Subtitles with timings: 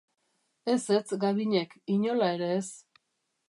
[0.75, 2.69] Ezetz Gabinek, inola ere ez.